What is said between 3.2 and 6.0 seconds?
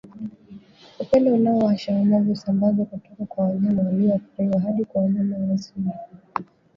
kwa wanyama walioathiriwa hadi kwa wanyama wazima